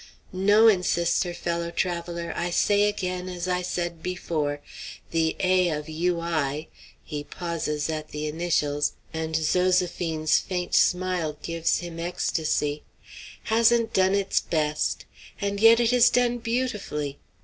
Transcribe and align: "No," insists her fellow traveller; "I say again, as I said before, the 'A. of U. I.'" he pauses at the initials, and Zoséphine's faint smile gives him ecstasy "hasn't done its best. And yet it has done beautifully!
"No," 0.33 0.67
insists 0.67 1.21
her 1.25 1.33
fellow 1.35 1.69
traveller; 1.69 2.33
"I 2.35 2.49
say 2.49 2.89
again, 2.89 3.29
as 3.29 3.47
I 3.47 3.61
said 3.61 4.01
before, 4.01 4.59
the 5.11 5.35
'A. 5.39 5.69
of 5.69 5.87
U. 5.89 6.19
I.'" 6.19 6.69
he 7.03 7.23
pauses 7.23 7.87
at 7.87 8.07
the 8.07 8.25
initials, 8.25 8.93
and 9.13 9.35
Zoséphine's 9.35 10.39
faint 10.39 10.73
smile 10.73 11.37
gives 11.43 11.81
him 11.81 11.99
ecstasy 11.99 12.81
"hasn't 13.43 13.93
done 13.93 14.15
its 14.15 14.39
best. 14.41 15.05
And 15.39 15.59
yet 15.59 15.79
it 15.79 15.91
has 15.91 16.09
done 16.09 16.39
beautifully! 16.39 17.19